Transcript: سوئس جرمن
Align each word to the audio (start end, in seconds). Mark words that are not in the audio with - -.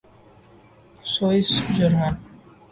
سوئس 1.13 1.49
جرمن 1.77 2.13